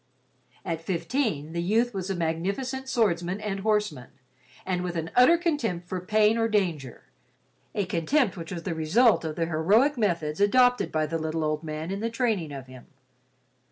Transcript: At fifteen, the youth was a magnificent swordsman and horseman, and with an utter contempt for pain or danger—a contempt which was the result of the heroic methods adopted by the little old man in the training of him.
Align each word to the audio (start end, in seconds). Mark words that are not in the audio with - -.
At 0.65 0.81
fifteen, 0.81 1.53
the 1.53 1.61
youth 1.61 1.93
was 1.93 2.09
a 2.09 2.15
magnificent 2.15 2.89
swordsman 2.89 3.39
and 3.39 3.59
horseman, 3.59 4.09
and 4.65 4.81
with 4.81 4.95
an 4.95 5.11
utter 5.15 5.37
contempt 5.37 5.87
for 5.87 5.99
pain 5.99 6.39
or 6.39 6.47
danger—a 6.47 7.85
contempt 7.85 8.35
which 8.35 8.51
was 8.51 8.63
the 8.63 8.73
result 8.73 9.23
of 9.23 9.35
the 9.35 9.45
heroic 9.45 9.99
methods 9.99 10.41
adopted 10.41 10.91
by 10.91 11.05
the 11.05 11.19
little 11.19 11.43
old 11.43 11.61
man 11.61 11.91
in 11.91 11.99
the 11.99 12.09
training 12.09 12.51
of 12.51 12.65
him. 12.65 12.87